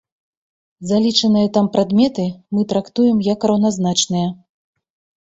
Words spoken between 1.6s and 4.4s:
прадметы мы трактуем як раўназначныя.